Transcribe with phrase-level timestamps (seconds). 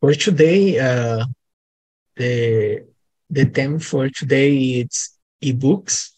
[0.00, 1.24] for today, uh,
[2.16, 2.84] the
[3.28, 5.10] the theme for today is
[5.42, 6.10] ebooks.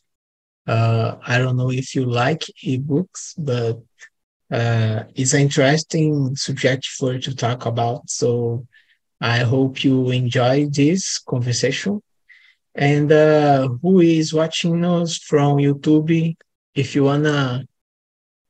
[0.67, 3.83] Uh, I don't know if you like ebooks, but
[4.51, 8.09] uh, it's an interesting subject for to talk about.
[8.09, 8.67] So
[9.21, 12.03] I hope you enjoy this conversation.
[12.75, 16.37] And uh, who is watching us from YouTube?
[16.75, 17.67] If you wanna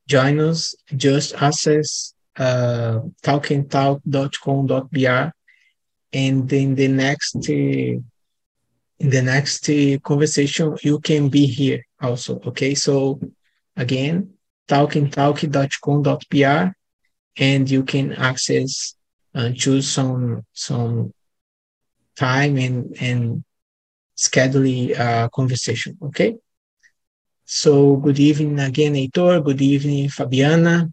[0.07, 5.31] join us, just access uh, talkingtalk.com.br,
[6.13, 8.05] and in the next uh, in
[8.99, 12.41] the next uh, conversation you can be here also.
[12.47, 13.21] Okay, so
[13.77, 14.33] again,
[14.69, 16.73] talkingtalk.com.br,
[17.37, 18.95] and you can access
[19.35, 21.15] and choose some some
[22.17, 23.45] time and and
[24.15, 25.97] schedule a conversation.
[26.03, 26.37] Okay.
[27.45, 29.45] So good evening again, Heitor.
[29.45, 30.93] Good evening, Fabiana.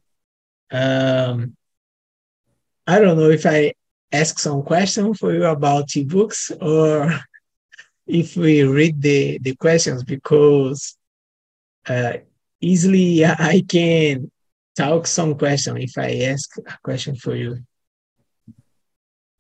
[0.72, 1.56] Um,
[2.86, 3.74] I don't know if I
[4.12, 7.20] ask some question for you about ebooks or
[8.08, 10.98] if we read the, the questions because
[11.88, 12.14] uh,
[12.60, 14.32] easily I can
[14.76, 17.60] talk some question if I ask a question for you.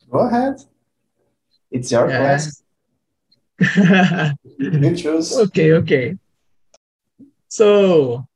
[0.09, 0.55] Go ahead.
[1.71, 2.17] It's your yeah.
[2.17, 2.63] class.
[4.57, 5.37] you choose.
[5.37, 6.15] Okay, okay.
[7.47, 8.27] So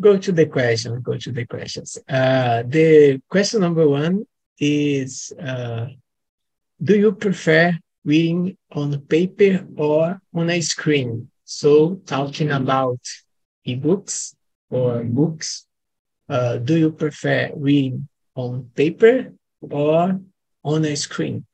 [0.00, 1.98] go to the question, go to the questions.
[2.08, 4.26] Uh, the question number one
[4.58, 5.86] is, uh,
[6.82, 11.30] do you prefer reading on paper or on a screen?
[11.44, 13.00] So talking about
[13.66, 14.34] ebooks
[14.70, 15.66] or books,
[16.28, 20.20] uh, do you prefer reading on paper or
[20.64, 21.46] on a screen?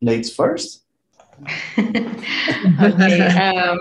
[0.00, 0.84] Ladies first.
[2.82, 3.32] okay.
[3.34, 3.78] Um,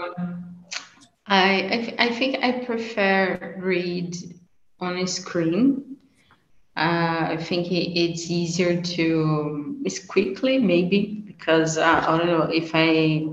[1.27, 4.15] I, I, I think I prefer read
[4.79, 5.83] on a screen.
[6.75, 12.49] Uh, I think it, it's easier to it's quickly maybe because uh, I don't know
[12.51, 13.25] if I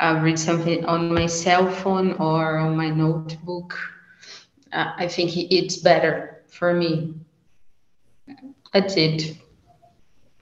[0.00, 3.74] uh, read something on my cell phone or on my notebook.
[4.72, 7.14] Uh, I think it's better for me.
[8.72, 9.36] That's it.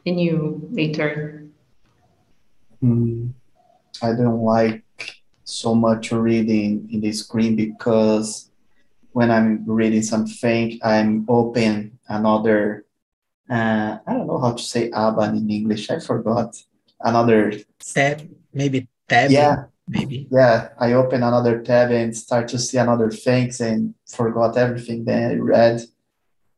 [0.07, 1.47] And you later.
[2.83, 3.16] Mm,
[4.03, 4.85] I don't like
[5.45, 8.51] so much reading in the screen because
[9.13, 12.85] when I'm reading something, I'm open another.
[13.49, 15.89] Uh, I don't know how to say Aban in English.
[15.89, 16.57] I forgot
[17.01, 19.31] another tab, maybe tab.
[19.31, 20.27] Yeah, maybe.
[20.31, 25.31] Yeah, I open another tab and start to see another things and forgot everything that
[25.31, 25.83] I read.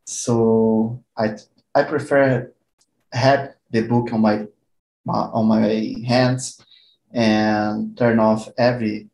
[0.07, 1.37] So I
[1.75, 2.53] I prefer
[3.13, 4.47] have the book on my
[5.07, 6.65] on my hands
[7.13, 9.09] and turn off every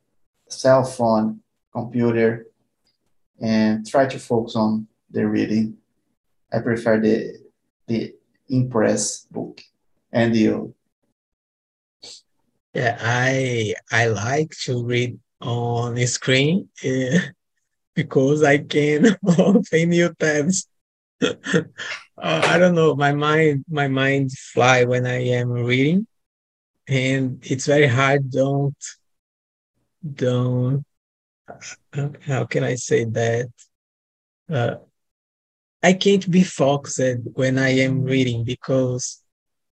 [0.48, 1.40] cell phone,
[1.72, 2.46] computer,
[3.40, 5.76] and try to focus on the reading.
[6.52, 7.38] I prefer the
[7.86, 8.14] the
[8.48, 9.60] impress book
[10.12, 10.74] and you.
[12.74, 17.18] Yeah, I I like to read on the screen uh,
[17.94, 20.66] because I can open new tabs.
[21.22, 21.62] uh,
[22.18, 22.94] I don't know.
[22.96, 26.06] My mind, my mind fly when I am reading,
[26.88, 28.30] and it's very hard.
[28.30, 28.76] Don't,
[30.14, 30.84] don't.
[32.22, 33.50] How can I say that?
[34.50, 34.76] Uh,
[35.82, 37.00] I can't be focused
[37.34, 39.22] when I am reading because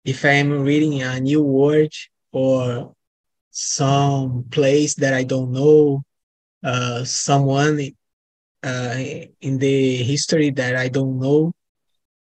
[0.05, 1.93] if I am reading a new word
[2.33, 2.95] or
[3.50, 6.05] some place that I don't know,
[6.62, 7.81] uh, someone
[8.62, 8.99] uh,
[9.41, 11.53] in the history that I don't know,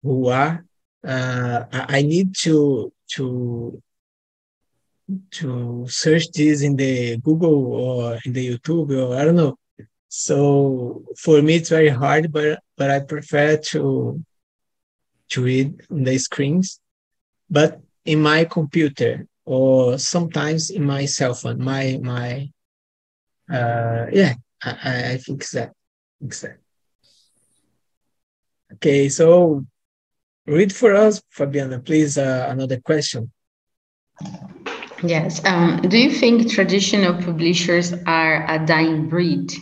[0.02, 0.64] who are.
[1.06, 3.82] Uh, I need to to
[5.32, 9.56] to search this in the Google or in the YouTube or I don't know.
[10.08, 14.22] So for me, it's very hard, but but I prefer to
[15.30, 16.80] to read on the screens.
[17.50, 22.50] But in my computer or sometimes in my cell phone, my my
[23.50, 25.72] uh, yeah, I, I think that.
[26.24, 26.62] Exactly.
[28.74, 29.64] Okay, so
[30.46, 33.30] read for us, Fabiana, please, uh, another question.
[35.06, 35.44] Yes.
[35.44, 39.52] Um, do you think traditional publishers are a dying breed?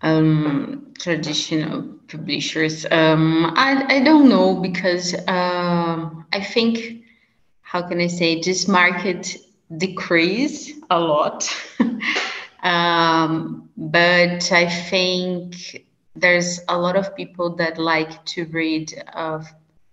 [0.00, 2.86] Um, traditional publishers.
[2.90, 7.04] Um, I, I don't know because uh, I think,
[7.62, 9.36] how can I say, this market
[9.76, 11.52] decreased a lot.
[12.62, 15.84] um, but I think
[16.14, 19.44] there's a lot of people that like to read a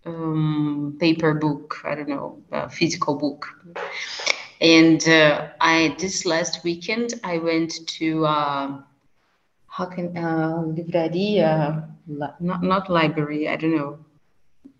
[0.06, 1.81] um, paper book.
[1.86, 3.46] I don't know, a physical book.
[4.62, 8.68] And uh, I this last weekend I went to uh,
[9.68, 13.98] how can uh, livraria not not library I don't know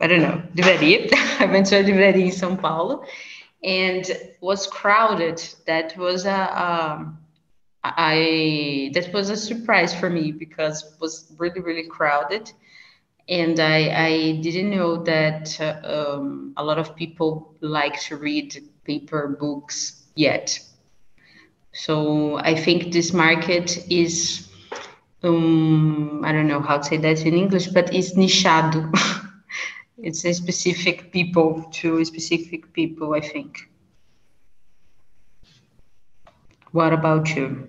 [0.02, 3.04] I don't know livraria I went to a livraria in São Paulo
[3.64, 4.06] and
[4.42, 7.18] was crowded that was a um,
[8.94, 12.52] that was a surprise for me because it was really really crowded
[13.28, 19.36] and I, I didn't know that um, a lot of people like to read paper
[19.40, 20.60] books yet.
[21.74, 24.48] So I think this market is,
[25.24, 28.92] um, I don't know how to say that in English, but it's nichado.
[29.98, 33.58] it's a specific people to specific people, I think.
[36.72, 37.68] What about you?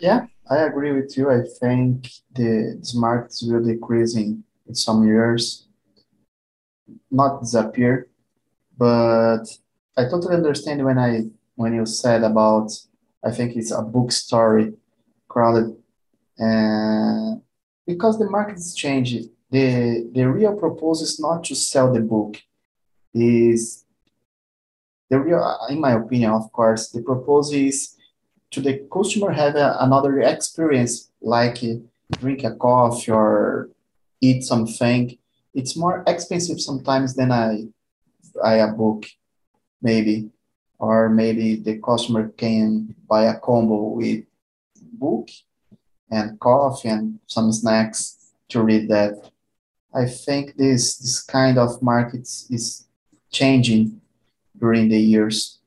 [0.00, 1.30] Yeah, I agree with you.
[1.30, 5.66] I think the this market will decrease in, in some years,
[7.10, 8.08] not disappear,
[8.76, 9.44] but
[9.96, 12.72] I totally understand when I when you said about
[13.24, 14.74] I think it's a book story
[15.28, 15.76] crowded
[16.38, 17.42] and
[17.86, 22.36] because the market is changing the the real proposal is not to sell the book
[23.14, 23.84] is
[25.10, 27.96] the real in my opinion of course the proposal is
[28.52, 31.74] to the customer have a, another experience like uh,
[32.20, 33.70] drink a coffee or
[34.20, 35.18] eat something.
[35.54, 37.64] It's more expensive sometimes than I
[38.34, 39.04] buy a book
[39.80, 40.30] maybe,
[40.78, 44.24] or maybe the customer can buy a combo with
[44.92, 45.28] book
[46.10, 49.30] and coffee and some snacks to read that.
[49.94, 52.86] I think this this kind of market is
[53.30, 54.00] changing
[54.58, 55.58] during the years,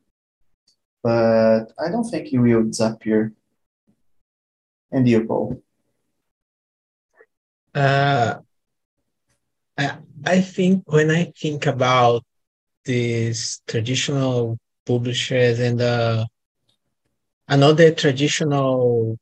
[1.06, 3.32] but I don't think it will disappear.
[4.92, 5.62] And you, Paul?
[7.76, 8.40] Uh,
[9.78, 12.24] I, I think when I think about
[12.86, 14.58] these traditional
[14.88, 16.26] publishers and uh,
[17.48, 19.20] another traditional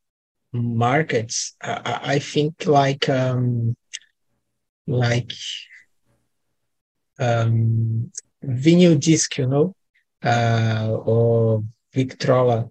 [0.53, 3.75] markets I, I think like um,
[4.88, 5.33] like
[7.19, 8.12] um,
[8.45, 9.75] vinyl disc you know
[10.24, 11.63] uh, or
[11.94, 12.69] victrola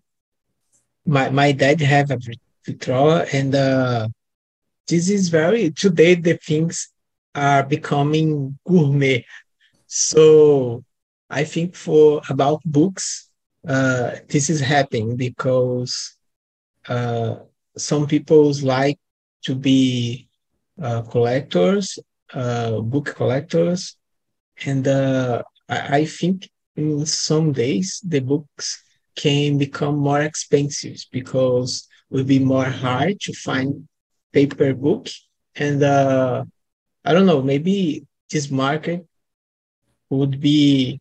[1.06, 2.18] my my dad have a
[2.64, 4.08] victrola and uh,
[4.88, 6.92] this is very today the things
[7.34, 9.24] are becoming gourmet.
[9.86, 10.84] So
[11.30, 13.30] I think for about books,
[13.66, 16.16] uh, this is happening because
[16.88, 17.36] uh,
[17.76, 18.98] some people like
[19.44, 20.28] to be
[20.80, 21.98] uh, collectors,
[22.34, 23.96] uh, book collectors,
[24.64, 28.82] and uh, I, I think in some days the books
[29.16, 33.88] can become more expensive because it will be more hard to find
[34.32, 35.08] paper book.
[35.54, 36.44] And uh,
[37.04, 39.06] I don't know maybe this market
[40.10, 41.00] would be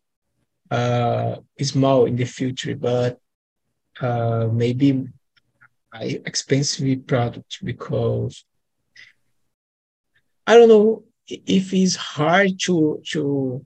[0.70, 3.18] uh, small in the future, but
[4.00, 5.06] uh, maybe
[6.00, 8.44] expensive product because
[10.46, 13.64] I don't know if it's hard to to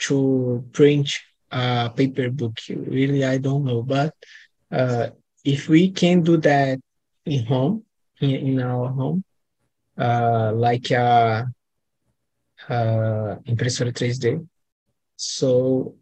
[0.00, 1.10] to print
[1.50, 2.58] a paper book.
[2.68, 3.82] Really, I don't know.
[3.82, 4.14] But
[4.70, 5.08] uh,
[5.44, 6.78] if we can do that
[7.24, 7.84] in home,
[8.20, 9.24] in, in our home,
[9.96, 11.46] uh, like a,
[12.68, 12.74] a
[13.46, 14.46] impressora 3D,
[15.16, 15.96] so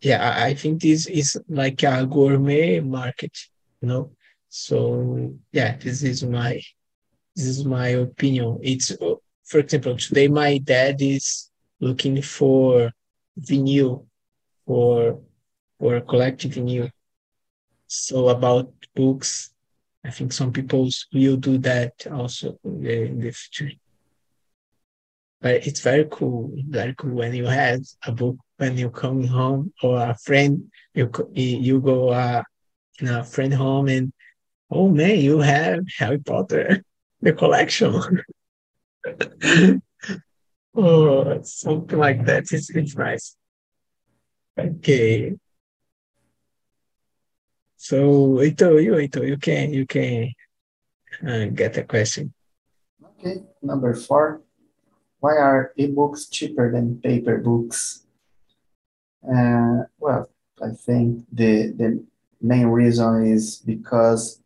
[0.00, 3.36] yeah, I, I think this is like a gourmet market,
[3.80, 4.12] you know.
[4.48, 6.60] So yeah, this is my
[7.36, 8.58] this is my opinion.
[8.62, 8.92] It's
[9.44, 11.50] for example, today my dad is
[11.80, 12.90] looking for
[13.38, 14.06] vinyl
[14.70, 15.18] for
[15.80, 16.88] for collecting vinyl.
[17.88, 19.50] So about books,
[20.04, 23.72] I think some people will do that also in the, future
[25.40, 29.72] but it's very cool, very cool when you have a book when you come home
[29.82, 32.42] or a friend you you go uh,
[33.00, 34.12] in a friend home and
[34.70, 36.84] oh man, you have Harry Potter
[37.26, 37.90] the collection.
[40.76, 42.44] oh, something like that.
[42.52, 43.36] It's, it's nice.
[44.60, 45.36] Okay.
[47.76, 50.32] So Ito, you Ito, you can you can
[51.26, 52.32] uh, get a question.
[53.02, 54.42] Okay, number four.
[55.20, 58.06] Why are ebooks cheaper than paper books?
[59.24, 60.30] Uh, well,
[60.62, 62.04] I think the, the
[62.40, 64.40] main reason is because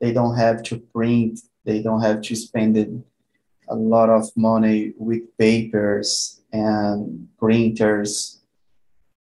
[0.00, 3.04] they don't have to print, they don't have to spend
[3.68, 8.40] a lot of money with papers and printers.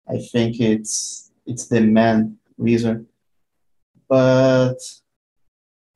[0.08, 3.08] I think it's it's the main reason.
[4.08, 4.80] But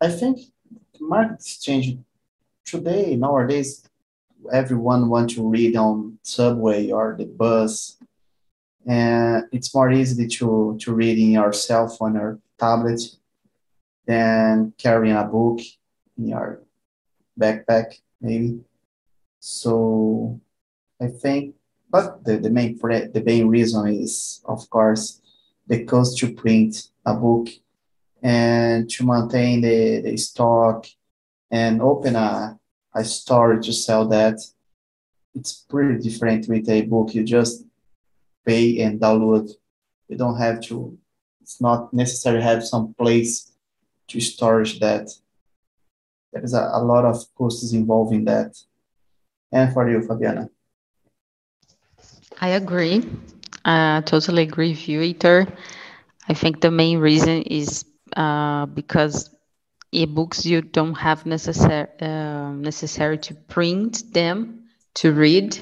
[0.01, 0.39] I think
[0.93, 2.05] the market is changing
[2.65, 3.87] today, nowadays,
[4.51, 7.97] everyone want to read on subway or the bus
[8.87, 13.01] and it's more easy to to read in your cell phone or tablet
[14.05, 15.59] than carrying a book
[16.17, 16.61] in your
[17.37, 18.61] backpack, maybe.
[19.41, 20.39] So
[21.01, 21.55] I think,
[21.89, 25.21] but the, the main the main reason is, of course,
[25.67, 27.47] the cost to print a book
[28.21, 30.85] and to maintain the, the stock
[31.51, 32.59] and open a,
[32.95, 34.39] a store to sell that.
[35.35, 37.13] It's pretty different with a book.
[37.13, 37.63] You just
[38.45, 39.51] pay and download.
[40.07, 40.97] You don't have to,
[41.41, 43.51] it's not necessary have some place
[44.07, 45.09] to storage that.
[46.33, 48.57] There is a, a lot of costs involved in that.
[49.51, 50.49] And for you, Fabiana?
[52.39, 53.03] I agree.
[53.65, 55.51] I totally agree with you, Heitor.
[56.29, 59.29] I think the main reason is uh, because
[59.93, 64.63] ebooks you don't have necessary uh, necessary to print them
[64.95, 65.57] to read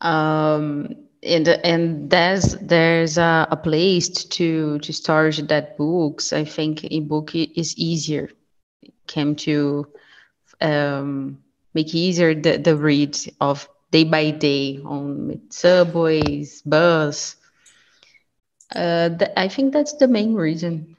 [0.00, 6.84] um, and and there's there's a, a, place to to storage that books i think
[6.84, 8.28] ebook is easier
[9.06, 9.86] came to
[10.60, 11.38] um,
[11.72, 17.36] make easier the, the read of day by day on subways bus
[18.74, 20.96] uh, i think that's the main reason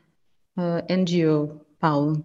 [0.57, 2.23] uh, NGO, Paulo.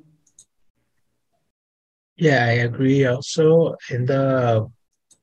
[2.16, 3.76] Yeah, I agree also.
[3.90, 4.66] And uh,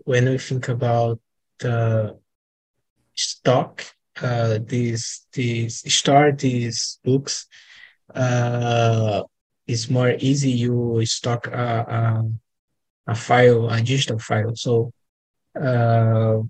[0.06, 1.20] when we think about
[1.60, 2.18] the
[3.16, 3.84] stock,
[4.22, 7.48] uh, these these start these books,
[8.13, 9.24] uh,
[9.68, 10.51] it's more easy.
[10.51, 12.24] You stock a,
[13.08, 14.56] a, a file, a digital file.
[14.56, 14.92] So,
[15.62, 16.42] uh,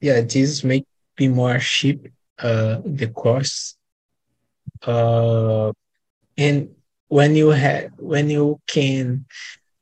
[0.00, 0.84] yeah, this may
[1.16, 2.08] be more cheap.
[2.38, 3.78] Uh, the costs
[4.86, 5.72] uh,
[6.36, 6.68] and
[7.08, 9.24] when you have when you can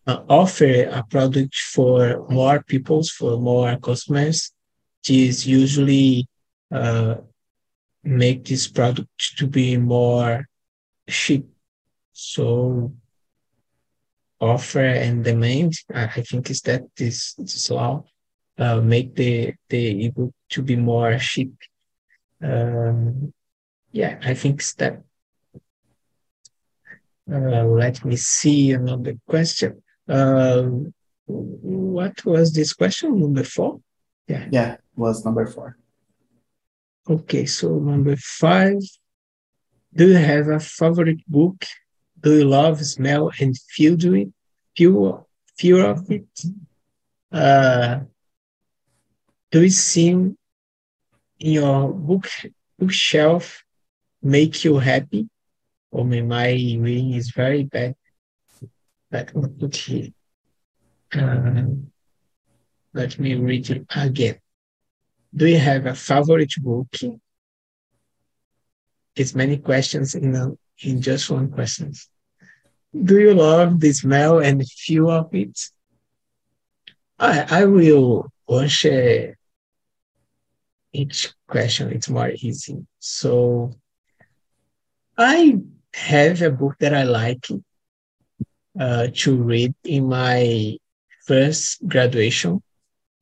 [0.07, 4.53] uh, offer a product for more peoples for more customers
[5.07, 6.29] this usually
[6.71, 7.17] uh,
[8.05, 10.47] make this product to be more
[11.09, 11.45] cheap
[12.12, 12.93] so
[14.41, 18.05] offer and demand i think is that this this law
[18.59, 21.55] uh, make the the ebook to be more cheap
[22.45, 23.33] um,
[23.93, 25.03] yeah, I think that.
[27.31, 29.83] Uh, let me see another question.
[30.07, 30.69] Uh,
[31.27, 33.19] what was this question?
[33.19, 33.81] Number four?
[34.29, 34.47] Yeah.
[34.51, 35.79] Yeah, was number four.
[37.09, 38.83] Okay, so number five.
[39.95, 41.65] Do you have a favorite book?
[42.21, 44.29] Do you love, smell, and feel it?
[44.77, 46.27] Feel, feel of it?
[47.33, 48.01] Uh,
[49.55, 50.37] do you see in
[51.39, 52.27] your book
[52.77, 53.63] bookshelf
[54.21, 55.29] make you happy.
[55.93, 57.95] Oh, my reading is very bad.
[59.13, 60.13] Let me.
[61.15, 61.67] Uh,
[62.93, 64.41] let me read it again.
[65.33, 66.89] Do you have a favorite book?
[69.15, 70.51] It's many questions in, a,
[70.83, 71.93] in just one question.
[72.93, 75.61] Do you love the smell and feel of it?
[77.21, 79.37] I, I will answer
[80.95, 81.91] each question.
[81.93, 82.87] It's more easy.
[83.01, 83.73] So
[85.19, 85.59] I
[85.95, 87.47] have a book that I like
[88.79, 90.79] uh, to read in my
[91.27, 92.63] first graduation.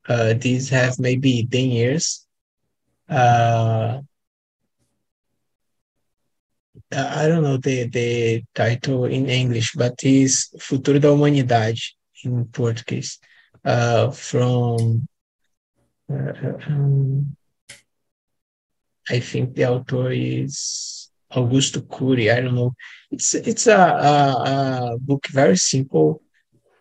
[0.07, 2.25] Uh, these have maybe 10 years.
[3.09, 4.01] Uh,
[6.91, 11.79] I don't know the, the title in English, but it's Futuro da Humanidade
[12.23, 13.19] in Portuguese
[13.65, 15.07] uh, from,
[16.11, 16.33] uh,
[16.67, 17.35] um,
[19.09, 22.31] I think the author is Augusto Cury.
[22.31, 22.73] I don't know.
[23.11, 26.21] It's it's a, a, a, book very simple,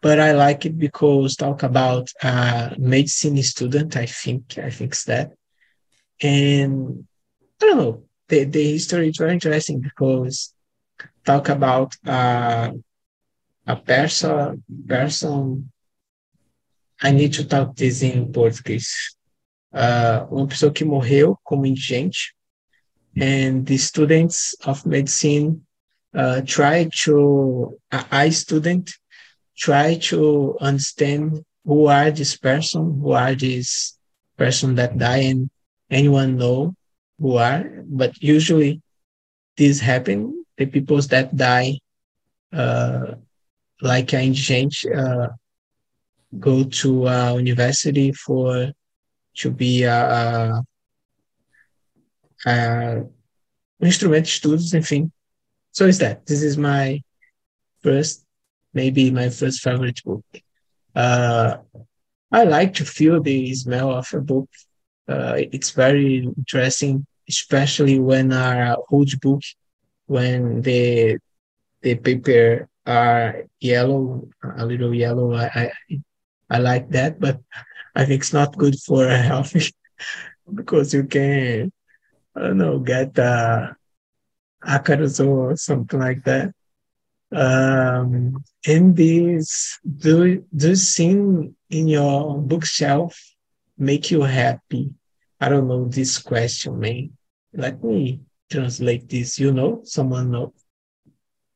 [0.00, 3.96] but I like it because talk about a medicine student.
[3.96, 5.32] I think I think it's that,
[6.22, 7.06] and
[7.60, 8.04] I don't know.
[8.28, 10.54] The the history is very interesting because
[11.24, 12.72] talk about uh,
[13.66, 15.70] a person person.
[17.04, 19.16] I need to talk this in Portuguese.
[19.72, 22.34] Uh, uma pessoa que morreu como indigente
[23.18, 25.62] and the students of medicine
[26.14, 28.92] uh, try to I student
[29.56, 33.98] try to understand who are this person, who are this
[34.36, 35.50] person that die, and
[35.90, 36.74] anyone know
[37.18, 37.84] who are.
[37.86, 38.82] But usually,
[39.56, 40.44] this happen.
[40.56, 41.78] The peoples that die,
[42.52, 43.14] uh,
[43.80, 45.28] like an indigent, uh,
[46.38, 48.72] go to a university for
[49.36, 50.62] to be a,
[52.46, 53.04] a
[53.80, 55.10] instrumento de estudos, enfim.
[55.72, 56.26] So is that.
[56.26, 57.02] This is my
[57.82, 58.24] first,
[58.74, 60.24] maybe my first favorite book.
[60.94, 61.58] Uh,
[62.30, 64.48] I like to feel the smell of a book.
[65.08, 69.42] Uh, it's very interesting, especially when a old book,
[70.06, 71.18] when the
[71.82, 75.34] the paper are yellow, a little yellow.
[75.34, 75.72] I, I,
[76.48, 77.40] I like that, but
[77.94, 79.54] I think it's not good for health
[80.54, 81.72] because you can,
[82.34, 83.72] I don't know, get uh,
[84.64, 86.52] ácaros or something like that.
[87.30, 93.18] Um, and this, do, do sing in your bookshelf
[93.78, 94.94] make you happy?
[95.40, 97.10] I don't know this question, man.
[97.52, 98.20] Let me
[98.50, 99.38] translate this.
[99.38, 100.52] You know, someone know.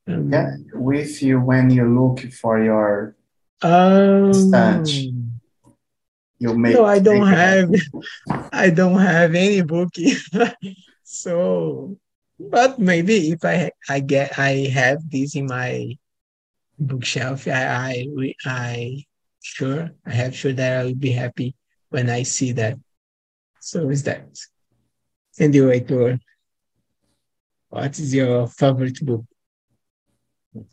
[0.07, 3.15] Um, yeah, with you when you look for your
[3.61, 4.87] um, stand.
[6.39, 7.71] You make no, I don't have.
[8.51, 9.89] I don't have any book.
[11.03, 11.97] so,
[12.39, 15.97] but maybe if I I get I have this in my
[16.79, 19.03] bookshelf, I I I
[19.41, 21.55] sure I have sure that I will be happy
[21.89, 22.77] when I see that.
[23.59, 24.29] So is that.
[25.39, 26.19] Anyway, Tor,
[27.69, 29.25] what is your favorite book?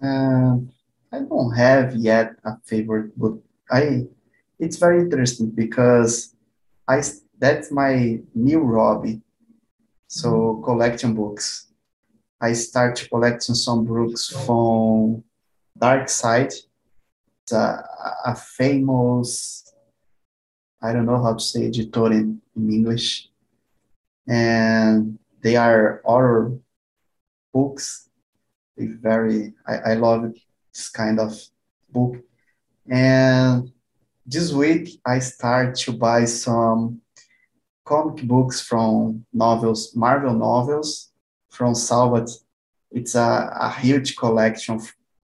[0.02, 0.56] Uh,
[1.12, 3.42] I don't have yet a favorite book.
[3.70, 4.06] I
[4.58, 6.34] it's very interesting because
[6.88, 7.02] I
[7.38, 9.20] that's my new hobby.
[10.06, 10.64] So mm-hmm.
[10.64, 11.66] collecting books.
[12.40, 15.24] I start collecting some books from
[15.78, 16.52] Dark Side.
[17.42, 17.84] It's a,
[18.26, 19.64] a famous
[20.84, 23.30] I don't know how to say editor in, in English.
[24.28, 26.58] And they are horror
[27.54, 28.10] books.
[28.76, 30.34] They very I, I love
[30.74, 31.40] this kind of
[31.90, 32.16] book.
[32.86, 33.72] And
[34.26, 37.00] this week I start to buy some
[37.84, 41.10] comic books from novels, Marvel novels
[41.50, 42.30] from Salvat.
[42.90, 44.80] It's a, a huge collection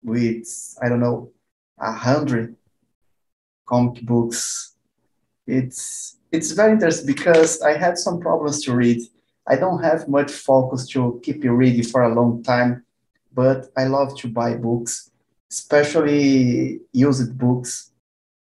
[0.03, 1.31] with, I don't know,
[1.79, 2.55] a hundred
[3.65, 4.75] comic books.
[5.47, 9.01] It's it's very interesting because I had some problems to read.
[9.47, 12.85] I don't have much focus to keep reading for a long time,
[13.33, 15.11] but I love to buy books,
[15.49, 17.90] especially used books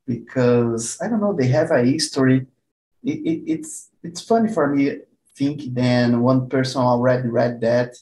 [0.09, 2.47] because I don't know they have a history.
[3.03, 4.97] It, it, it's it's funny for me
[5.37, 7.95] think then one person already read that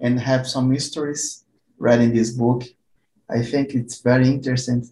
[0.00, 1.44] and have some histories
[1.78, 2.62] reading this book.
[3.28, 4.88] I think it's very interesting.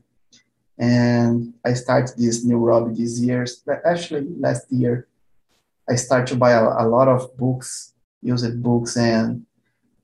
[0.78, 3.46] And I started this new hobby this year,
[3.86, 5.08] actually last year.
[5.88, 9.46] I started to buy a, a lot of books, used books, and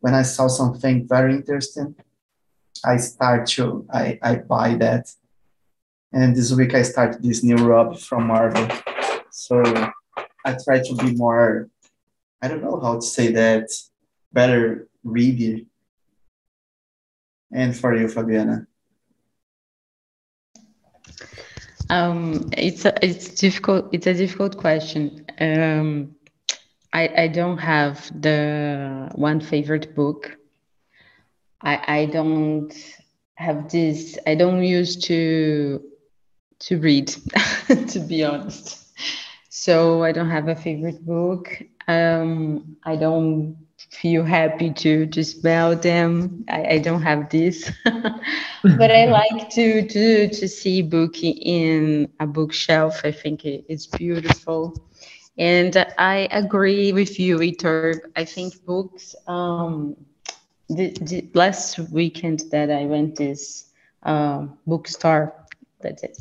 [0.00, 1.96] when I saw something very interesting,
[2.84, 5.12] I start to I, I buy that
[6.12, 8.68] and this week I started this new Rob from Marvel.
[9.30, 9.62] So
[10.44, 11.68] I try to be more,
[12.42, 13.68] I don't know how to say that,
[14.32, 15.64] better reader.
[17.52, 18.66] And for you, Fabiana?
[21.90, 23.90] Um, it's a, it's difficult.
[23.92, 25.26] It's a difficult question.
[25.38, 26.16] Um,
[26.94, 30.38] I I don't have the one favorite book.
[31.60, 32.72] I I don't
[33.34, 34.16] have this.
[34.26, 35.82] I don't used to
[36.62, 37.08] to read,
[37.88, 38.78] to be honest.
[39.48, 41.62] So I don't have a favorite book.
[41.88, 43.56] Um, I don't
[43.90, 46.44] feel happy to to smell them.
[46.48, 52.26] I, I don't have this, but I like to to to see book in a
[52.26, 53.00] bookshelf.
[53.04, 54.74] I think it, it's beautiful,
[55.38, 58.00] and I agree with you, Heitor.
[58.16, 59.14] I think books.
[59.26, 59.96] Um,
[60.68, 63.70] the, the last weekend that I went this
[64.04, 65.34] uh, bookstore
[65.82, 66.18] that's it.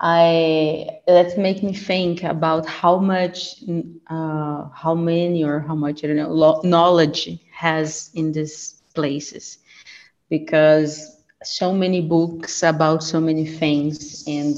[0.00, 3.62] I that make me think about how much,
[4.08, 9.58] uh, how many or how much I don't know knowledge has in these places,
[10.30, 14.56] because so many books about so many things, and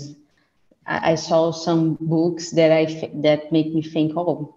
[0.87, 4.55] I, I saw some books that I that make me think, oh,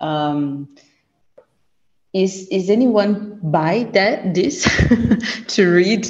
[0.00, 0.68] um,
[2.12, 4.64] is is anyone buy that this
[5.48, 6.08] to read?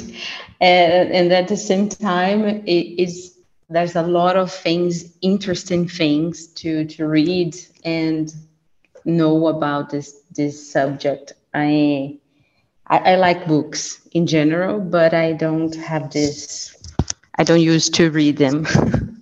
[0.61, 3.38] and, and at the same time it is
[3.69, 7.55] there's a lot of things interesting things to to read
[7.85, 8.33] and
[9.05, 11.33] know about this this subject.
[11.53, 12.17] I
[12.87, 16.75] i, I like books in general but i don't have this
[17.35, 18.65] i don't use to read them.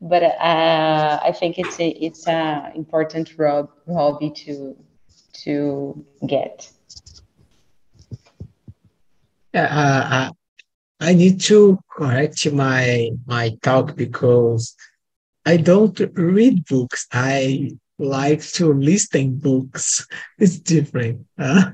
[0.00, 4.76] But uh, i think it's a it's a important hobby to
[5.44, 6.70] to get.
[9.52, 10.37] Yeah uh,
[11.00, 14.74] I need to correct my my talk because
[15.46, 17.06] I don't read books.
[17.12, 20.06] I like to listen books.
[20.38, 21.26] It's different.
[21.38, 21.72] Uh,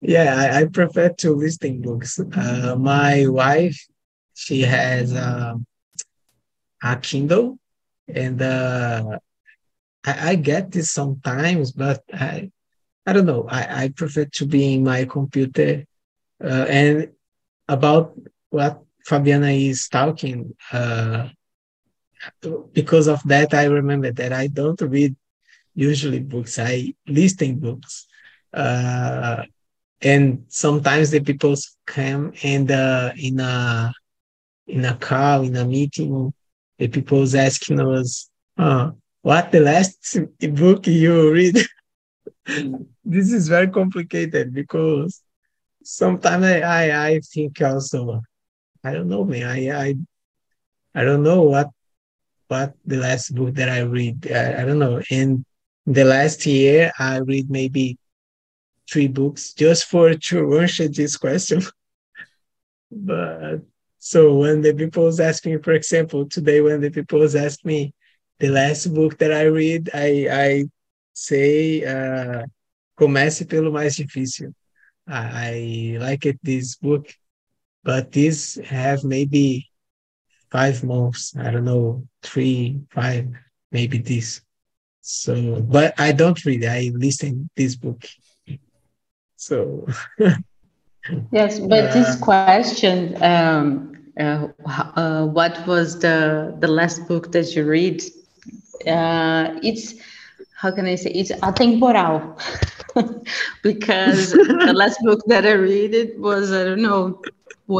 [0.00, 2.18] yeah, I, I, prefer to listen books.
[2.18, 3.78] Uh, my wife,
[4.34, 5.54] she has uh,
[6.82, 7.58] a Kindle,
[8.08, 9.18] and uh,
[10.04, 12.50] I, I, get this sometimes, but I
[13.06, 13.46] I don't know.
[13.48, 15.84] I, I prefer to be in my computer
[16.42, 17.08] Uh, and
[17.68, 18.18] about
[18.52, 21.28] what Fabiana is talking, uh,
[22.72, 25.16] because of that, I remember that I don't read
[25.74, 26.58] usually books.
[26.58, 28.06] I listen books,
[28.52, 29.42] uh,
[30.02, 31.54] and sometimes the people
[31.86, 33.92] come and uh, in a
[34.66, 36.32] in a call in a meeting,
[36.78, 41.56] the people's asking us, oh, "What the last book you read?"
[43.04, 45.22] this is very complicated because
[45.82, 48.20] sometimes I, I, I think also
[48.84, 49.44] I don't know man.
[49.44, 49.94] I I
[50.94, 51.70] I don't know what
[52.48, 55.00] what the last book that I read I, I don't know.
[55.10, 55.44] In
[55.86, 57.98] the last year I read maybe
[58.90, 61.62] three books just for to answer this question.
[62.94, 63.62] But
[63.98, 67.94] so when the people was asking for example today when the people asked me
[68.38, 70.64] the last book that I read I I
[71.14, 72.44] say uh,
[72.98, 74.54] comece pelo mais difícil.
[75.06, 77.08] I, I like it, this book,
[77.84, 79.70] but this have maybe
[80.50, 81.34] five months.
[81.36, 83.28] I don't know, three, five,
[83.72, 84.42] maybe this.
[85.00, 86.64] So, but I don't read.
[86.64, 88.04] I listen this book.
[89.36, 89.86] So.
[91.32, 97.56] yes, but uh, this question, um, uh, uh, what was the the last book that
[97.56, 98.02] you read?
[98.86, 99.94] Uh, it's
[100.54, 102.38] how can I say it's atemporal
[103.62, 107.20] because the last book that I read it was I don't know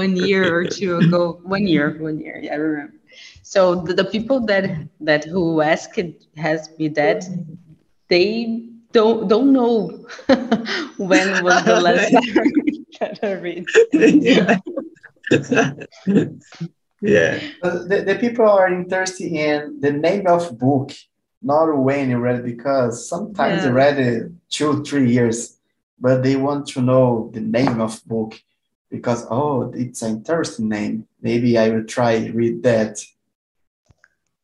[0.01, 2.95] one year or two ago one year one year yeah, I remember
[3.43, 4.65] so the, the people that
[5.01, 6.01] that who asked
[6.37, 7.21] has me that
[8.09, 8.29] they
[8.93, 10.07] don't don't know
[10.97, 12.53] when was the last time
[13.01, 13.65] that I read.
[13.93, 14.59] yeah.
[17.01, 17.41] yeah.
[17.63, 20.93] The, the people are interested in the name of book
[21.43, 23.65] not when you read because sometimes yeah.
[23.65, 25.59] they read it two, three years,
[25.99, 28.41] but they want to know the name of book
[28.93, 31.09] because oh, it's an interesting name.
[31.23, 33.03] Maybe I will try read that.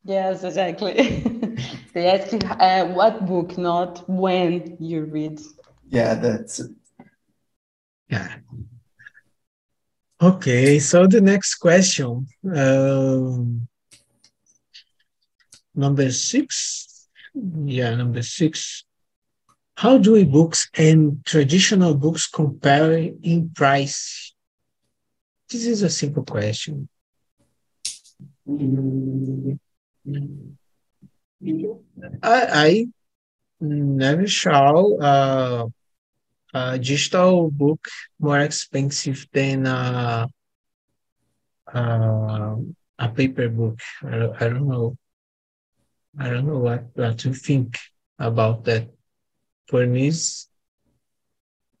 [0.03, 0.93] Yes, exactly.
[1.93, 5.39] they ask you uh, what book, not when you read.
[5.87, 6.71] Yeah, that's it.
[8.09, 8.37] Yeah.
[10.21, 13.67] Okay, so the next question, um,
[15.75, 18.83] number six, yeah, number six.
[19.75, 24.28] How do e-books and traditional books compare in price?
[25.49, 26.87] This is a simple question.
[32.21, 32.87] I, I
[33.59, 35.67] never saw uh,
[36.53, 37.79] a digital book
[38.19, 40.27] more expensive than a,
[41.73, 42.55] a,
[42.99, 43.79] a paper book.
[44.03, 44.97] I, I don't know.
[46.19, 47.77] I don't know what, what to think
[48.19, 48.87] about that.
[49.67, 50.47] For me, it's,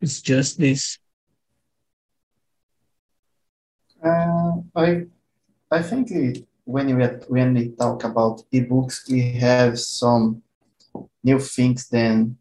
[0.01, 0.97] it's just this.
[4.03, 5.05] Uh, I
[5.71, 10.41] I think it, when we when we talk about ebooks, we have some
[11.23, 12.37] new things then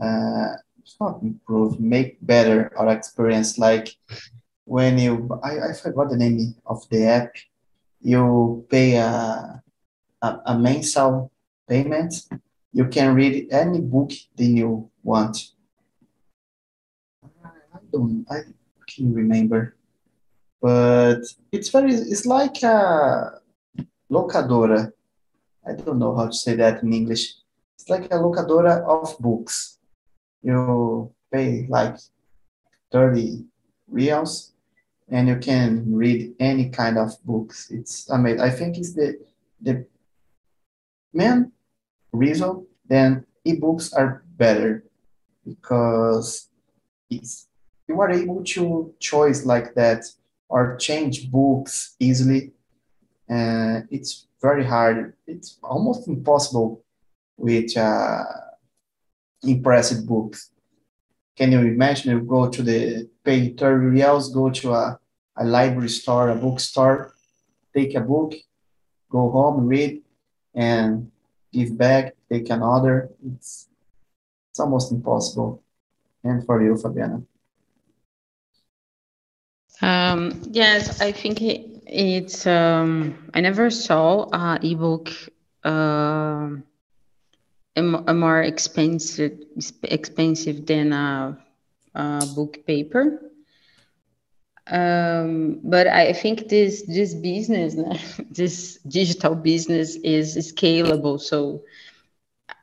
[0.00, 0.54] uh,
[1.00, 3.58] not improve, make better our experience.
[3.58, 3.96] Like
[4.64, 7.34] when you, I, I forgot the name of the app.
[8.00, 9.62] You pay a
[10.22, 11.30] a, a mensal
[11.68, 12.14] payment,
[12.72, 15.52] you can read any book that you want.
[17.24, 18.40] I don't, I
[18.86, 19.75] can remember,
[20.66, 23.38] but it's very, it's like a
[24.10, 24.90] locadora.
[25.64, 27.34] I don't know how to say that in English.
[27.76, 29.78] It's like a locadora of books.
[30.42, 31.96] You pay like
[32.90, 33.44] 30
[33.88, 34.54] reals
[35.08, 37.70] and you can read any kind of books.
[37.70, 38.40] It's amazing.
[38.40, 39.20] I think it's the
[39.60, 39.86] the
[41.14, 41.52] main
[42.12, 44.82] reason, then ebooks are better
[45.46, 46.48] because
[47.08, 47.46] it's
[47.86, 50.02] you are able to choose like that
[50.48, 52.52] or change books easily.
[53.28, 55.14] And it's very hard.
[55.26, 56.84] It's almost impossible
[57.36, 58.24] with uh,
[59.42, 60.50] impressive books.
[61.36, 64.98] Can you imagine you go to the pay 30 reals, go to a,
[65.36, 67.12] a library store, a bookstore,
[67.74, 68.34] take a book,
[69.10, 70.02] go home, read,
[70.54, 71.10] and
[71.52, 73.10] give back, take another.
[73.24, 73.68] It's
[74.50, 75.62] it's almost impossible.
[76.24, 77.22] And for you, Fabiana.
[79.82, 82.46] Um, yes, I think it, it's.
[82.46, 85.10] Um, I never saw a ebook
[85.64, 86.48] uh,
[87.76, 89.38] a, a more expensive
[89.82, 91.38] expensive than a,
[91.94, 93.26] a book paper
[94.68, 97.76] um, but I think this this business,
[98.30, 101.20] this digital business, is scalable.
[101.20, 101.62] So,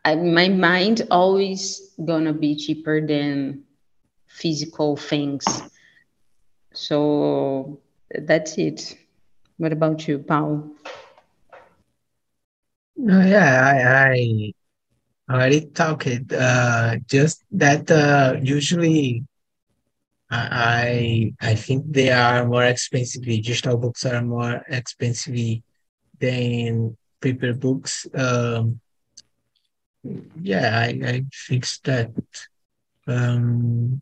[0.03, 3.63] I, my mind always gonna be cheaper than
[4.27, 5.45] physical things.
[6.73, 7.79] So
[8.11, 8.97] that's it.
[9.57, 10.71] What about you, Paul?
[12.95, 13.61] No, yeah,
[14.09, 14.53] I,
[15.29, 16.07] I already talked.
[16.33, 19.23] Uh, just that uh, usually
[20.29, 23.23] I I think they are more expensive.
[23.23, 25.61] Digital books are more expensive
[26.19, 28.07] than paper books.
[28.13, 28.79] Um,
[30.41, 32.11] yeah, I, I fix that.
[33.07, 33.92] Um,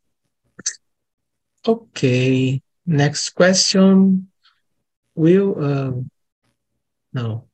[1.67, 4.30] okay, next question.
[5.15, 5.91] Will uh,
[7.13, 7.45] no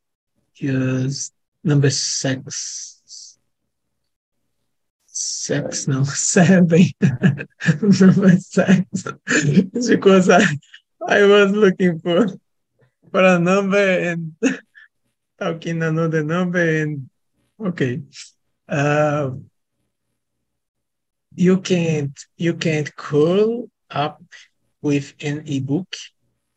[0.56, 1.32] use
[1.64, 3.38] number six.
[5.08, 6.70] Six, no, seven.
[7.82, 9.04] number six.
[9.88, 10.44] because I,
[11.08, 12.28] I was looking for
[13.12, 14.34] for a number and
[15.40, 17.10] talking another number and
[17.60, 18.02] okay.
[18.68, 19.32] Uh,
[21.36, 24.22] you can't you can't curl up
[24.82, 25.88] with an ebook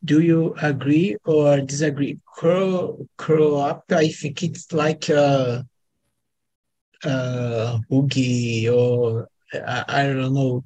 [0.05, 2.19] do you agree or disagree?
[2.37, 3.85] Curl, curl up.
[3.91, 5.67] I think it's like a,
[7.05, 10.65] a boogie or I, I don't know,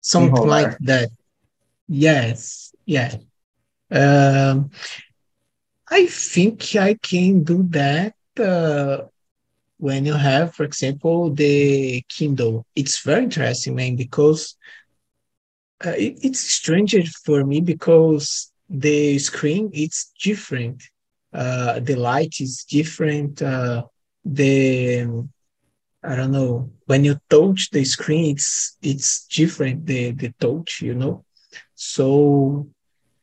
[0.00, 1.10] something like that.
[1.86, 3.14] Yes, yeah.
[3.90, 4.70] Um,
[5.88, 9.04] I think I can do that uh,
[9.76, 12.66] when you have, for example, the Kindle.
[12.74, 14.56] It's very interesting, man, because
[15.86, 16.94] uh, it, it's strange
[17.24, 20.82] for me because the screen it's different.
[21.32, 23.42] Uh, the light is different.
[23.42, 23.84] Uh,
[24.24, 25.06] the
[26.02, 30.94] i don't know when you touch the screen it's it's different the the touch you
[30.94, 31.24] know?
[31.74, 32.66] So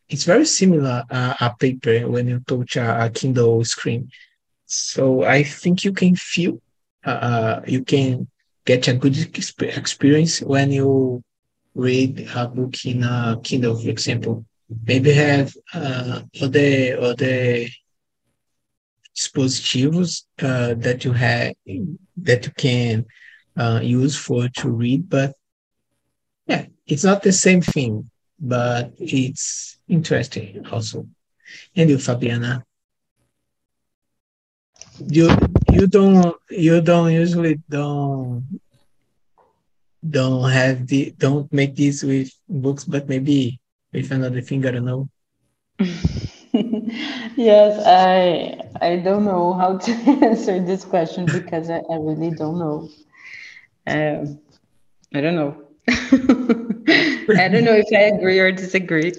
[0.09, 4.09] it's very similar uh, a paper when you touch a, a kindle screen.
[4.65, 6.61] So i think you can feel
[7.05, 8.27] uh, uh you can
[8.65, 11.23] get a good experience when you
[11.75, 14.45] read a book in a Kindle, for example.
[14.85, 17.65] Maybe have uh, other other
[19.15, 21.53] dispositivos uh, that you have
[22.17, 23.05] that you can
[23.57, 25.35] uh, use for to read, but
[26.47, 31.07] yeah, it's not the same thing, but it's interesting also.
[31.75, 32.63] And you, Fabiana?
[34.99, 35.29] You
[35.71, 38.61] you don't you don't usually don't
[40.07, 43.59] don't have the don't make this with books, but maybe
[43.93, 44.65] with another thing.
[44.65, 45.09] I don't know.
[47.35, 49.91] yes, I I don't know how to
[50.25, 52.89] answer this question because I, I really don't know.
[53.87, 54.39] Um,
[55.13, 55.55] I don't know.
[57.37, 59.13] I don't know if I agree or disagree.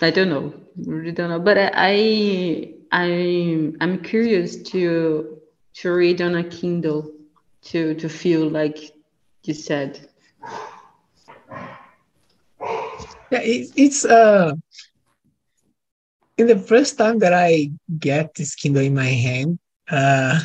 [0.00, 0.52] I don't know.
[0.76, 1.40] Really don't know.
[1.40, 5.41] But I I I'm curious to
[5.74, 7.10] to read on a Kindle
[7.62, 8.78] to to feel like
[9.44, 10.08] you said.
[13.30, 14.52] Yeah, it, it's uh
[16.38, 19.58] in the first time that I get this Kindle in my hand,
[19.90, 20.40] uh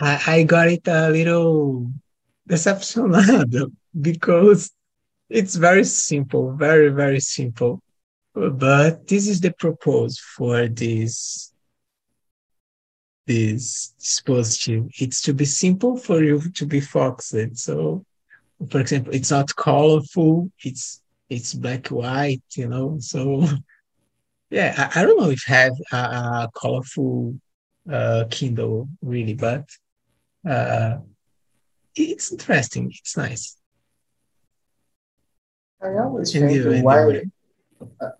[0.00, 1.90] I, I got it a little
[2.48, 4.70] decepcionado because
[5.28, 7.80] it's very simple, very, very simple.
[8.34, 11.51] But this is the purpose for this
[13.26, 14.90] this dispositive.
[14.98, 17.56] It's to be simple for you to be focused.
[17.56, 18.04] So,
[18.68, 20.50] for example, it's not colorful.
[20.62, 22.42] It's it's black white.
[22.54, 22.96] You know.
[23.00, 23.46] So,
[24.50, 27.38] yeah, I, I don't know if have a, a colorful
[27.90, 29.68] uh, Kindle really, but
[30.48, 30.98] uh,
[31.94, 32.92] it's interesting.
[32.92, 33.56] It's nice.
[35.82, 37.22] I always think why.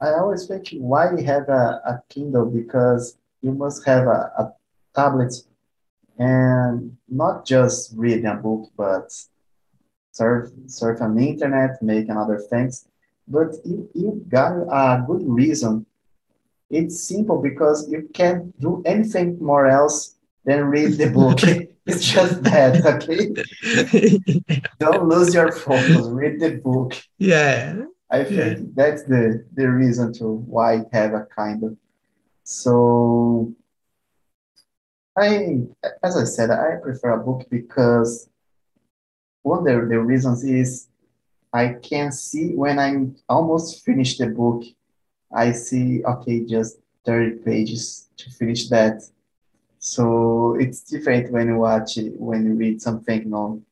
[0.01, 4.53] I always think why you have a, a Kindle because you must have a, a
[4.95, 5.47] tablets
[6.19, 9.13] and not just reading a book, but
[10.13, 12.87] surf, surf on the internet, making other things.
[13.27, 15.87] But you, you got a good reason.
[16.71, 21.41] It's simple because you can't do anything more else than read the book.
[21.87, 23.33] it's just that, okay?
[24.79, 26.07] Don't lose your focus.
[26.07, 26.95] Read the book.
[27.19, 27.85] Yeah.
[28.11, 28.65] I think yeah.
[28.75, 31.77] that's the, the reason to why have a kind of.
[32.45, 33.55] So
[35.17, 35.59] I,
[36.03, 38.29] as I said, I prefer a book because
[39.43, 40.89] one of the, the reasons is
[41.53, 44.65] I can see when I'm almost finished the book,
[45.33, 49.03] I see, okay, just 30 pages to finish that.
[49.79, 53.65] So it's different when you watch it, when you read something on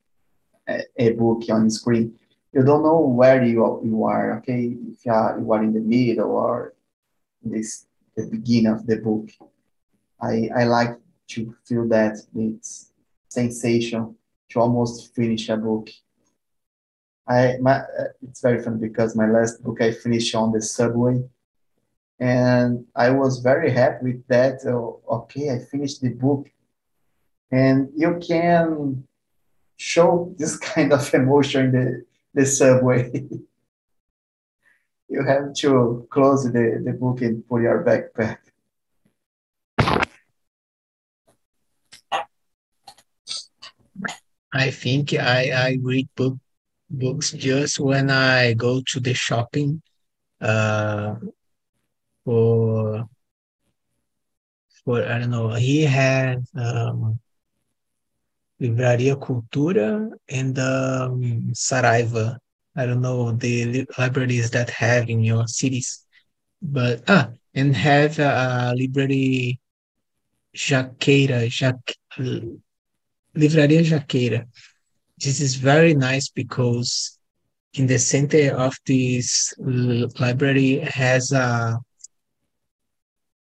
[0.67, 2.19] a, a book on screen.
[2.53, 4.75] You don't know where you, you are, okay?
[4.91, 6.73] If you are, you are in the middle or
[7.41, 9.29] this the beginning of the book.
[10.21, 11.00] I, I like
[11.31, 12.91] to feel that it's
[13.27, 14.15] sensation
[14.49, 15.89] to almost finish a book.
[17.27, 21.23] I my uh, it's very funny because my last book I finished on the subway,
[22.19, 24.65] and I was very happy with that.
[24.65, 26.49] Oh, okay, I finished the book,
[27.51, 29.07] and you can
[29.77, 33.11] show this kind of emotion in the the subway.
[35.11, 38.37] you have to close the, the book and put your backpack.
[44.53, 46.37] I think I, I read book
[46.89, 49.81] books just when I go to the shopping
[50.41, 51.15] uh,
[52.25, 53.07] for
[54.83, 55.49] for I don't know.
[55.53, 57.19] He had um,
[58.59, 62.37] Cultura and um, Saraiva.
[62.75, 66.05] I don't know the libraries that have in your cities,
[66.61, 69.59] but ah, and have a, a library
[70.55, 71.95] Jaqueira, Jaque,
[73.35, 74.45] Livraria Jaqueira.
[75.17, 77.17] This is very nice because
[77.73, 81.79] in the center of this library has a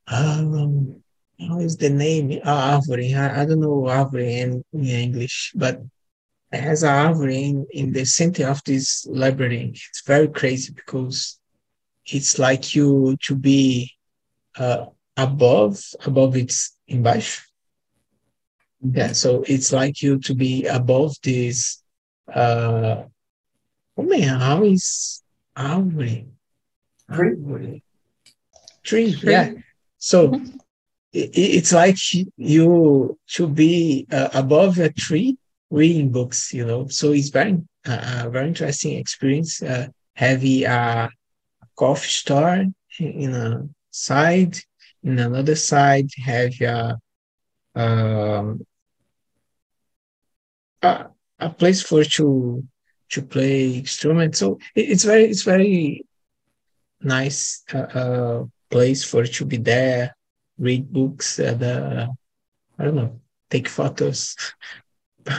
[0.07, 1.03] um,
[1.41, 2.41] how is the name?
[2.45, 2.81] Uh.
[2.91, 5.81] I, I don't know árvore in, in English, but
[6.53, 9.73] it has a árvore in, in the center of this library.
[9.75, 11.39] It's very crazy because
[12.07, 13.93] it's like you to be
[14.57, 17.41] uh, above, above it's embaixo.
[18.93, 21.83] Yeah, so it's like you to be above this.
[22.33, 23.05] Uh,
[23.97, 24.27] como é?
[24.27, 25.23] How is
[25.57, 26.27] árvore?
[27.11, 27.83] Tree.
[28.83, 29.53] Tree, yeah.
[29.99, 30.61] So Mhm.
[31.13, 31.97] it, it's like
[32.37, 35.37] you to be uh, above a tree
[35.71, 36.87] reading books, you know.
[36.89, 39.63] So it's very, uh, very interesting experience.
[39.63, 41.09] Uh, having a
[41.77, 42.67] coffee store
[42.99, 44.59] in a side,
[45.03, 46.99] in another side have a
[47.75, 48.65] um,
[50.85, 52.63] a, a place for to
[53.11, 54.39] to play instruments.
[54.39, 56.05] So it, it's very it's very
[57.01, 60.17] nice uh, uh, place for to be there,
[60.59, 62.09] read books, and uh,
[62.79, 63.21] I don't know,
[63.51, 64.37] take photos.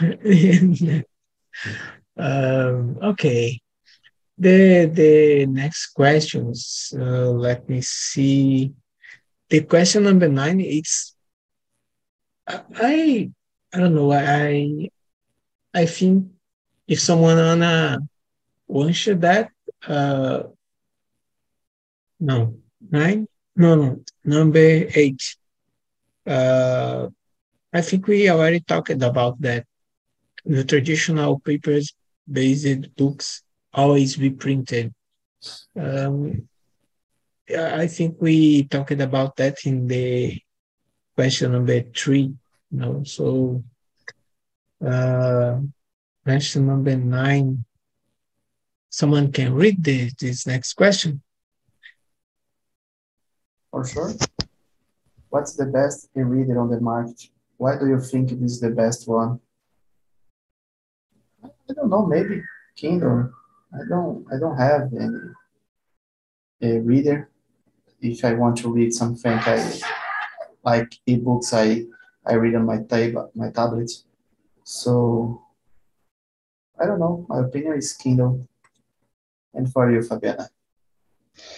[2.17, 3.62] um, okay.
[4.38, 6.93] The the next questions.
[6.95, 8.73] Uh, let me see.
[9.49, 11.13] The question number nine is.
[12.47, 13.31] I
[13.73, 14.12] I don't know.
[14.12, 14.89] I
[15.76, 16.32] I think
[16.88, 18.00] if someone wanna
[18.66, 19.50] wants that,
[19.86, 20.44] uh,
[22.20, 22.56] no,
[22.90, 25.22] nine, no, no, number eight.
[26.26, 27.10] Uh,
[27.74, 29.66] I think we already talked about that.
[30.46, 34.94] The traditional papers-based books always be printed.
[35.76, 36.48] Um,
[37.52, 40.40] I think we talked about that in the
[41.16, 42.34] question number three.
[42.72, 43.64] Know, so
[44.86, 45.60] uh,
[46.24, 47.65] question number nine.
[48.89, 51.21] Someone can read the, this next question.
[53.71, 54.13] For sure.
[55.30, 57.28] What's the best e-reader on the market?
[57.58, 59.39] Why do you think it is the best one?
[61.43, 62.41] I don't know, maybe
[62.76, 63.32] Kindle.
[63.74, 65.19] I don't I don't have any
[66.62, 67.30] a reader.
[68.02, 69.58] If I want to read something I
[70.63, 71.86] like ebooks I
[72.26, 73.91] I read on my tab my tablet.
[74.65, 75.41] So
[76.80, 77.25] I don't know.
[77.30, 78.47] My opinion is Kindle.
[79.54, 80.49] And for you, Fabiana.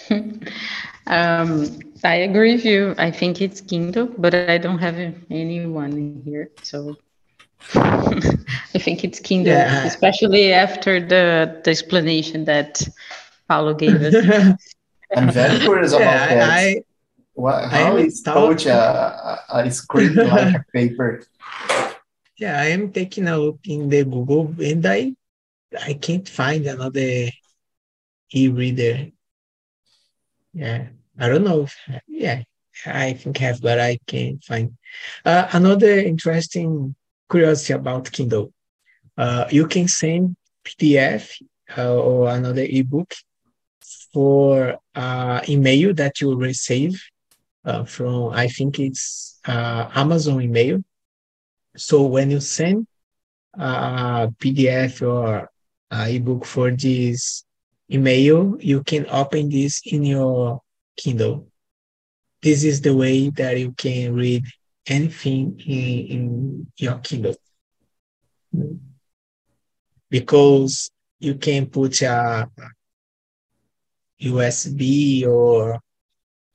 [1.08, 2.94] um, I agree with you.
[3.00, 4.98] I think it's Kindle, but I don't have
[5.32, 6.96] anyone in here, so
[7.76, 9.86] I think it's Kindle, Yeah.
[9.86, 12.82] especially after the, the explanation that
[13.50, 14.14] Paulo gave us.
[15.16, 16.50] I'm very curious about yeah, that.
[16.50, 16.84] I,
[17.34, 21.24] What, I how am is thought- touch a, a, a screen like a paper?
[22.38, 25.14] yeah, I am taking a look in the Google and I
[25.86, 27.30] I can't find another
[28.34, 29.12] e-reader.
[30.54, 30.88] Yeah,
[31.20, 31.64] I don't know.
[31.64, 31.76] If,
[32.08, 32.44] yeah,
[32.86, 34.78] I think have, but I can't find.
[35.26, 36.96] Uh, another interesting
[37.30, 38.54] curiosity about Kindle.
[39.18, 41.42] Uh, you can send PDF
[41.78, 43.14] uh, or another ebook
[44.14, 47.02] for uh, email that you receive
[47.66, 50.84] uh, from, I think it's uh, Amazon email.
[51.78, 52.88] So when you send
[53.54, 55.50] a PDF or
[55.92, 57.44] a ebook for this
[57.92, 60.62] email, you can open this in your
[60.96, 61.48] Kindle.
[62.42, 64.44] This is the way that you can read
[64.88, 67.36] anything in, in your Kindle.
[70.10, 72.50] Because you can put a
[74.22, 75.80] USB or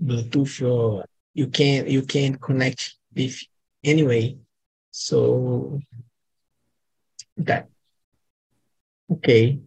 [0.03, 1.05] Bluetooth or
[1.35, 3.39] you can you can connect with
[3.85, 4.37] anyway.
[4.93, 5.81] So
[7.39, 7.69] that
[9.11, 9.59] okay.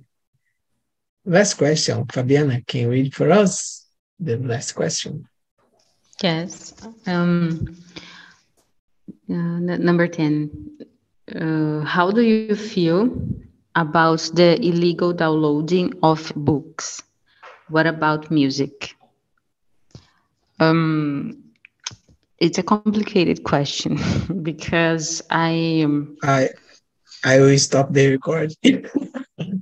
[1.25, 3.85] last question, Fabiana, can you read for us
[4.19, 5.27] the last question?
[6.21, 6.73] Yes.
[7.07, 7.75] Um,
[9.29, 10.49] uh, number 10.
[11.35, 13.09] Uh, how do you feel
[13.75, 17.01] about the illegal downloading of books?
[17.69, 18.95] What about music?
[20.59, 21.44] Um,
[22.39, 23.97] it's a complicated question
[24.43, 26.49] because I um, I
[27.23, 28.85] I will stop the recording.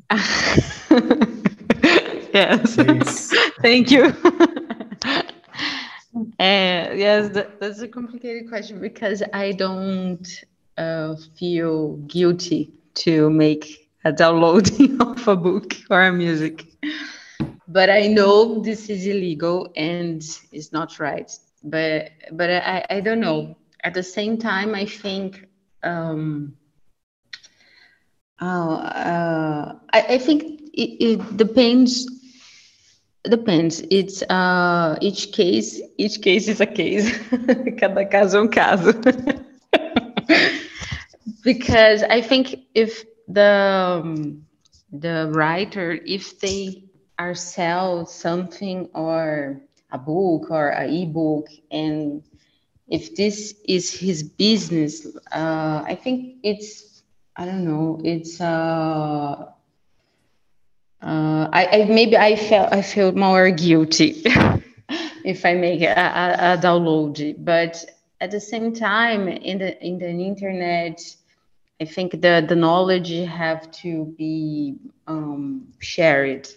[2.33, 3.33] yes.
[3.61, 4.05] Thank you.
[5.05, 5.21] uh,
[6.39, 10.25] yes, that, that's a complicated question because I don't
[10.77, 16.65] uh, feel guilty to make a downloading of a book or a music.
[17.67, 20.21] But I know this is illegal and
[20.51, 21.31] it's not right.
[21.63, 23.57] But but I, I don't know.
[23.83, 25.45] At the same time, I think
[25.83, 26.55] um,
[28.45, 30.43] Oh, uh, I, I think
[30.73, 32.07] it, it depends.
[33.23, 33.81] Depends.
[33.89, 35.81] It's uh, each case.
[35.97, 37.17] Each case is a case.
[37.79, 38.91] Cada caso é um caso.
[41.43, 44.45] because I think if the um,
[44.91, 46.83] the writer, if they
[47.17, 49.61] are sell something or
[49.93, 52.23] a book or a ebook, and
[52.89, 57.03] if this is his business, uh, I think it's
[57.35, 57.99] I don't know.
[58.03, 59.51] It's uh,
[61.01, 64.21] uh, I, I maybe I felt I feel more guilty
[65.23, 67.83] if I make a, a, a, download, but
[68.21, 71.01] at the same time, in the in the internet,
[71.81, 74.75] I think the the knowledge have to be
[75.07, 76.47] um, shared.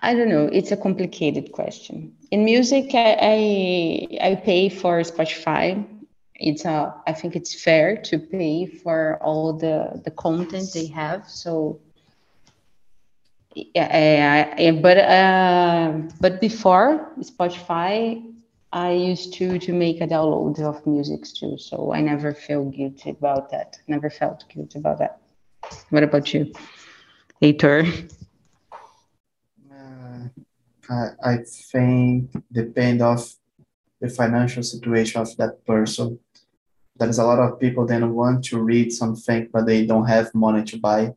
[0.00, 0.48] I don't know.
[0.52, 2.14] It's a complicated question.
[2.30, 5.84] In music, I I, I pay for Spotify
[6.40, 11.28] it's a i think it's fair to pay for all the the content they have
[11.28, 11.80] so
[13.74, 18.22] yeah, I, I, but uh, but before Spotify,
[18.72, 23.10] I used to to make a download of music too, so I never feel guilty
[23.10, 23.78] about that.
[23.88, 25.20] Never felt guilty about that.
[25.90, 26.52] What about you,
[27.42, 28.12] Heitor?
[30.88, 31.36] I, I
[31.72, 33.28] think depend of
[34.00, 36.18] the financial situation of that person.
[36.96, 40.64] There's a lot of people that want to read something but they don't have money
[40.64, 41.14] to buy.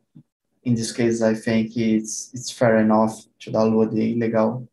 [0.64, 4.68] In this case i think it's it's fair enough to download the illegal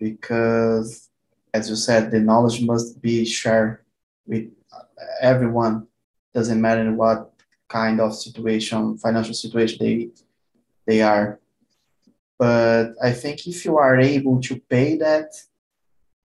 [0.00, 1.10] because
[1.52, 3.84] as you said the knowledge must be shared
[4.26, 4.50] with
[5.20, 5.86] everyone.
[6.34, 7.32] Doesn't matter what
[7.68, 10.08] kind of situation financial situation they
[10.86, 11.40] they are
[12.38, 15.30] but i think if you are able to pay that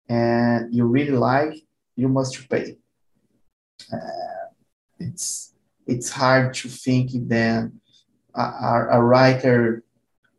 [0.09, 1.55] and you really like
[1.97, 2.77] you must pay.
[3.93, 4.47] Uh,
[4.99, 5.55] it's
[5.87, 7.81] it's hard to think then
[8.35, 9.83] a, a, writer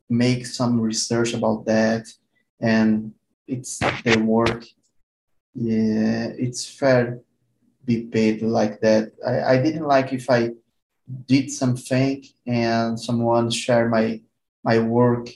[0.09, 2.05] makes some research about that
[2.61, 3.14] and
[3.47, 4.66] it's their work.
[5.53, 7.20] Yeah it's fair to
[7.86, 9.11] be paid like that.
[9.26, 10.51] I, I didn't like if i
[11.28, 14.22] did something and someone share my
[14.64, 15.28] my work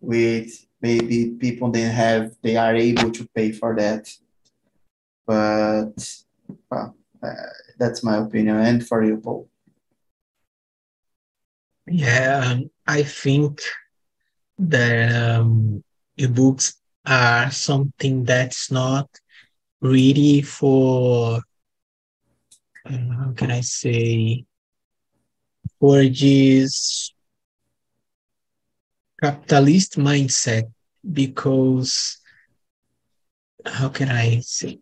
[0.00, 4.10] with maybe people they have they are able to pay for that
[5.26, 5.92] but
[6.70, 7.34] well uh,
[7.78, 8.56] that's my opinion.
[8.58, 9.48] And for you, Paul?
[11.86, 13.60] Yeah, um, I think
[14.58, 15.82] that um,
[16.18, 16.76] ebooks
[17.06, 19.08] are something that's not
[19.80, 21.40] really for
[22.84, 24.44] uh, how can I say
[25.80, 27.12] for this
[29.20, 30.64] capitalist mindset
[31.12, 32.18] because
[33.66, 34.80] how can I say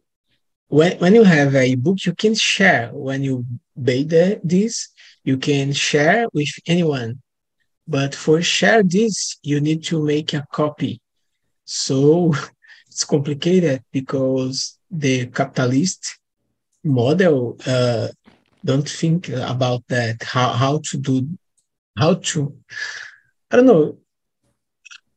[0.68, 2.90] when, when you have a book, you can share.
[2.92, 4.88] When you buy the, this,
[5.24, 7.22] you can share with anyone.
[7.86, 11.00] But for share this, you need to make a copy.
[11.64, 12.34] So
[12.86, 16.18] it's complicated because the capitalist
[16.84, 18.08] model uh,
[18.64, 20.22] don't think about that.
[20.22, 21.28] How how to do,
[21.96, 22.54] how to,
[23.50, 23.98] I don't know.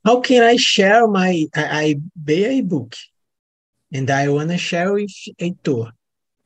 [0.04, 2.95] How can I share my I, I buy a book
[3.91, 5.91] and I want to share with Heitor.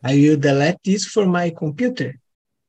[0.03, 2.19] I will delete this for my computer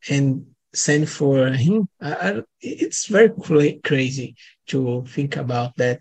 [0.09, 1.89] and send for him.
[2.01, 3.31] I, it's very
[3.83, 4.37] crazy
[4.69, 6.01] to think about that.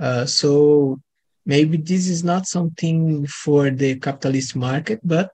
[0.00, 1.00] Uh, so
[1.44, 5.30] maybe this is not something for the capitalist market, but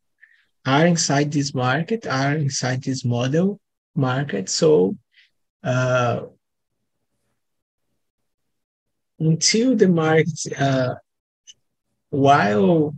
[0.67, 3.61] are inside this market, are inside this model
[3.95, 4.49] market.
[4.49, 4.97] So
[5.63, 6.23] uh,
[9.19, 10.95] until the market uh,
[12.11, 12.95] while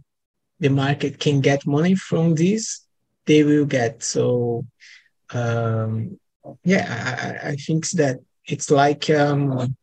[0.59, 2.87] the market can get money from this,
[3.27, 4.03] they will get.
[4.03, 4.65] So,
[5.33, 6.19] um,
[6.65, 9.75] yeah, I, I think that it's like um,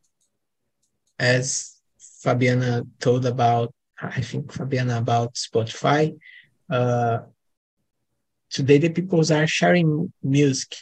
[1.19, 1.75] as
[2.23, 6.17] Fabiana told about, I think Fabiana about Spotify.
[6.69, 7.19] Uh,
[8.49, 10.75] today the people are sharing music.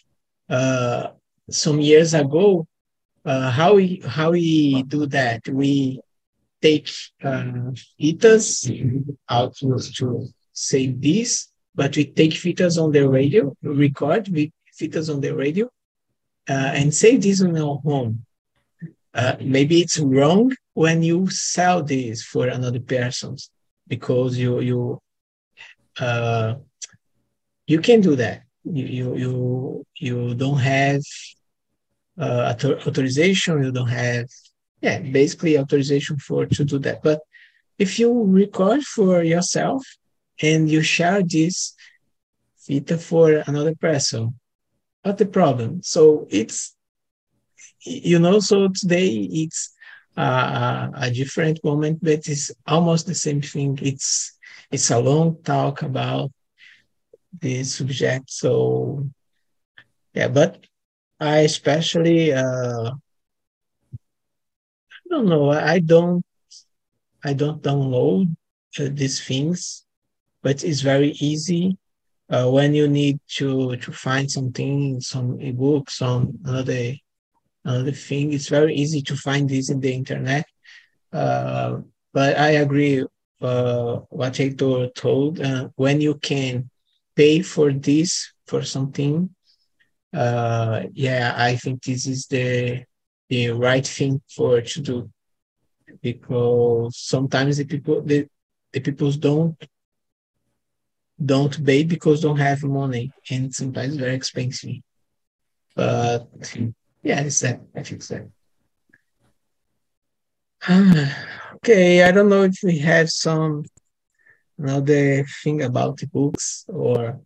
[0.50, 1.08] Uh,
[1.50, 2.68] some years ago,
[3.26, 5.48] uh, how we how we do that?
[5.48, 6.00] We
[6.62, 6.90] take
[7.24, 8.70] uh, fitas
[9.30, 15.20] out to, save this, but we take fitas on the radio, record with fitas on
[15.20, 15.66] the radio,
[16.48, 18.26] uh, and save this in our home.
[19.14, 23.36] Uh, maybe it's wrong when you sell this for another person
[23.88, 25.02] because you you
[26.00, 26.56] uh,
[27.68, 28.44] you can do that.
[28.64, 31.02] You you you, you don't have
[32.20, 33.64] uh, authorization.
[33.64, 34.28] You don't have
[34.82, 37.02] yeah basically authorization for to do that.
[37.04, 37.22] But
[37.78, 39.84] if you record for yourself
[40.42, 41.76] and you share this
[42.68, 44.40] fita for another person,
[45.04, 45.82] what's the problem?
[45.84, 46.76] So it's
[47.82, 49.74] you know so today it's
[50.18, 53.78] uh, a different moment, but it's almost the same thing.
[53.82, 54.38] It's
[54.72, 56.32] it's a long talk about
[57.42, 58.32] this subject.
[58.32, 59.10] So
[60.14, 60.66] yeah, but
[61.20, 62.92] I especially uh,
[64.92, 65.52] I don't know.
[65.52, 66.24] I don't
[67.24, 68.36] I don't download
[68.80, 69.86] uh, these things,
[70.44, 71.78] but it's very easy
[72.30, 76.94] uh, when you need to to find something, some ebook, some another
[77.64, 78.34] another thing.
[78.34, 80.46] It's very easy to find this in the internet.
[81.12, 81.80] Uh,
[82.14, 83.06] but I agree
[83.42, 85.40] uh, what Heitor told.
[85.40, 86.70] Uh, when you can
[87.16, 89.35] pay for this for something,
[90.16, 92.86] uh, yeah, I think this is the
[93.28, 95.10] the right thing for to do
[96.02, 98.28] because sometimes the people the,
[98.72, 99.58] the people don't
[101.24, 104.78] don't pay because don't have money and sometimes very expensive.
[105.76, 106.28] But
[107.04, 107.62] yeah, it's that.
[107.76, 108.32] I think so.
[111.56, 113.66] okay, I don't know if we have some
[114.58, 117.20] another thing about the books or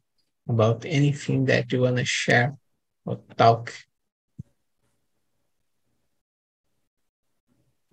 [0.48, 2.58] about anything that you want to share
[3.10, 3.74] or talk.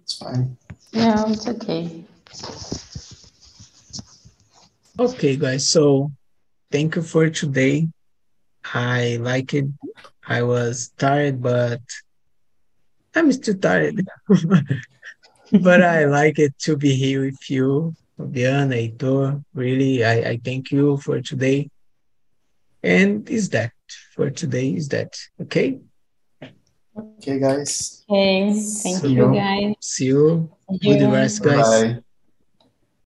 [0.03, 0.57] It's fine.
[0.93, 2.05] No, it's okay.
[5.01, 5.69] Okay, guys.
[5.69, 6.13] So
[6.71, 7.89] thank you for today.
[8.63, 9.65] I like it.
[10.27, 11.81] I was tired, but
[13.15, 14.07] I'm still tired.
[14.29, 19.43] but I like it to be here with you, Fabiana, Heitor.
[19.55, 21.71] Really, I, I thank you for today.
[22.83, 23.73] And is that
[24.15, 24.71] for today?
[24.75, 25.81] Is that okay?
[26.97, 28.05] Okay, guys.
[28.09, 29.35] Okay, thank See you, you.
[29.35, 29.75] guys.
[29.81, 30.51] See you.
[30.69, 31.13] Thank Good you.
[31.13, 31.95] rest, guys.
[31.95, 32.03] Bye.